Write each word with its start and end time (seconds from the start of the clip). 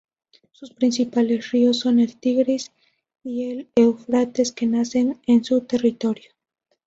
Sus 0.51 0.71
principales 0.71 1.51
ríos 1.51 1.77
son 1.77 1.99
el 1.99 2.17
Tigris 2.19 2.71
y 3.23 3.51
el 3.51 3.67
Éufrates, 3.75 4.51
que 4.51 4.65
nacen 4.65 5.21
en 5.27 5.43
su 5.43 5.61
territorio. 5.65 6.31